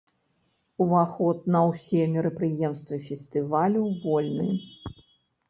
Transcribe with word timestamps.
Уваход 0.85 1.37
на 1.55 1.61
ўсе 1.71 2.01
мерапрыемствы 2.15 2.99
фестывалю 3.09 3.83
вольны. 4.09 4.49